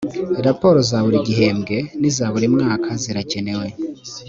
raporo 0.45 0.79
za 0.89 0.97
buri 1.05 1.17
gihembwe 1.27 1.75
n’iza 1.99 2.25
buri 2.33 2.47
mwaka 2.55 2.89
zirakenewe 3.01 3.67